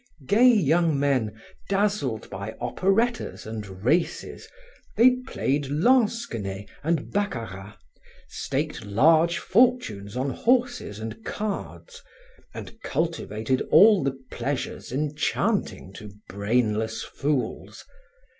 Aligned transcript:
Gay 0.25 0.47
young 0.51 0.99
men 0.99 1.39
dazzled 1.69 2.27
by 2.31 2.55
operettas 2.59 3.45
and 3.45 3.85
races, 3.85 4.47
they 4.97 5.11
played 5.27 5.69
lansquenet 5.69 6.67
and 6.83 7.11
baccarat, 7.11 7.75
staked 8.27 8.83
large 8.83 9.37
fortunes 9.37 10.17
on 10.17 10.31
horses 10.31 10.97
and 10.97 11.23
cards, 11.23 12.01
and 12.51 12.81
cultivated 12.81 13.61
all 13.69 14.03
the 14.03 14.19
pleasures 14.31 14.91
enchanting 14.91 15.93
to 15.93 16.11
brainless 16.27 17.03
fools. 17.03 17.85